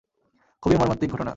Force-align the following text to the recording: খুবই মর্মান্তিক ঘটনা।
খুবই 0.63 0.77
মর্মান্তিক 0.77 1.09
ঘটনা। 1.11 1.29